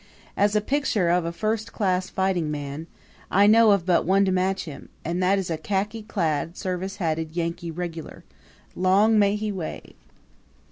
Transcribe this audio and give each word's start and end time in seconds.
As 0.35 0.55
a 0.55 0.61
picture 0.61 1.09
of 1.09 1.25
a 1.25 1.31
first 1.31 1.73
class 1.73 2.09
fighting 2.09 2.49
man 2.49 2.87
I 3.29 3.45
know 3.45 3.69
of 3.69 3.85
but 3.85 4.03
one 4.03 4.25
to 4.25 4.31
match 4.31 4.65
him, 4.65 4.89
and 5.05 5.21
that 5.21 5.37
is 5.37 5.51
a 5.51 5.57
khaki 5.59 6.01
clad, 6.01 6.57
service 6.57 6.95
hatted 6.95 7.33
Yankee 7.35 7.69
regular 7.69 8.23
long 8.75 9.19
may 9.19 9.35
he 9.35 9.51
wave! 9.51 9.93